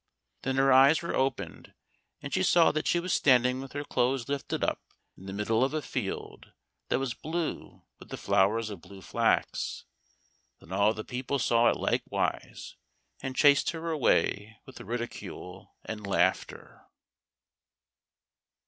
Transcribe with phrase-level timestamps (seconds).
[0.41, 1.75] Then her eyes were opened,
[2.23, 4.81] and she saw that she was standing with her clothes lifted up
[5.15, 6.53] in the middle of a field
[6.89, 9.85] that was blue with the flowers of blue flax.
[10.59, 12.77] Then all the people saw it likewise,
[13.21, 16.87] and chased her away with ridicule and laughter.